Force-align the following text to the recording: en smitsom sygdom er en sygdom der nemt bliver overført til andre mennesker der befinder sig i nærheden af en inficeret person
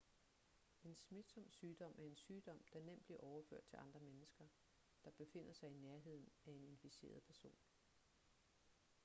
en 0.83 0.95
smitsom 0.95 1.51
sygdom 1.51 1.95
er 1.99 2.03
en 2.03 2.15
sygdom 2.15 2.59
der 2.73 2.79
nemt 2.79 3.05
bliver 3.05 3.19
overført 3.19 3.63
til 3.65 3.77
andre 3.81 3.99
mennesker 3.99 4.45
der 5.05 5.11
befinder 5.11 5.53
sig 5.53 5.69
i 5.69 5.73
nærheden 5.73 6.29
af 6.47 6.51
en 6.51 6.63
inficeret 6.63 7.23
person 7.23 7.57